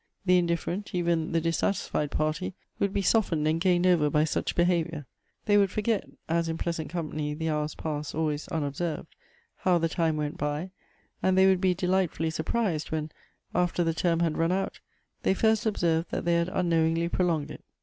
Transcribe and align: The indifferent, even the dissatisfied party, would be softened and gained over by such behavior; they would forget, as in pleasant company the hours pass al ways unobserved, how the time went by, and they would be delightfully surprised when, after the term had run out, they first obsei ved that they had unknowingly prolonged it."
The 0.25 0.39
indifferent, 0.39 0.95
even 0.95 1.31
the 1.31 1.39
dissatisfied 1.39 2.09
party, 2.09 2.55
would 2.79 2.91
be 2.91 3.03
softened 3.03 3.47
and 3.47 3.61
gained 3.61 3.85
over 3.85 4.09
by 4.09 4.23
such 4.23 4.55
behavior; 4.55 5.05
they 5.45 5.59
would 5.59 5.69
forget, 5.69 6.09
as 6.27 6.49
in 6.49 6.57
pleasant 6.57 6.89
company 6.89 7.35
the 7.35 7.51
hours 7.51 7.75
pass 7.75 8.15
al 8.15 8.25
ways 8.25 8.47
unobserved, 8.47 9.13
how 9.57 9.77
the 9.77 9.87
time 9.87 10.17
went 10.17 10.39
by, 10.39 10.71
and 11.21 11.37
they 11.37 11.45
would 11.45 11.61
be 11.61 11.75
delightfully 11.75 12.31
surprised 12.31 12.89
when, 12.89 13.11
after 13.53 13.83
the 13.83 13.93
term 13.93 14.21
had 14.21 14.39
run 14.39 14.51
out, 14.51 14.79
they 15.21 15.35
first 15.35 15.65
obsei 15.65 15.99
ved 15.99 16.05
that 16.09 16.25
they 16.25 16.33
had 16.33 16.49
unknowingly 16.49 17.07
prolonged 17.07 17.51
it." 17.51 17.63